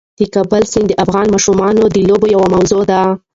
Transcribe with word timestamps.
د 0.19 0.21
کابل 0.35 0.63
سیند 0.71 0.87
د 0.89 0.93
افغان 1.03 1.27
ماشومانو 1.33 1.83
د 1.95 1.97
لوبو 2.09 2.27
یوه 2.35 2.47
موضوع 2.55 2.83
ده. 2.91 3.01